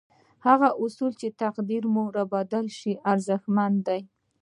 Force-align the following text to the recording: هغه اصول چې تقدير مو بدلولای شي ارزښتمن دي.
هغه 0.47 0.69
اصول 0.83 1.11
چې 1.21 1.27
تقدير 1.41 1.83
مو 1.93 2.03
بدلولای 2.31 2.75
شي 2.77 2.91
ارزښتمن 3.11 3.71
دي. 3.87 3.99